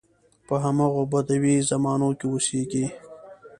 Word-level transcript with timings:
په 0.47 0.55
همغه 0.63 1.01
بدوي 1.11 1.55
زمانو 1.69 2.09
کې 2.19 2.25
اوسېږي. 2.29 2.85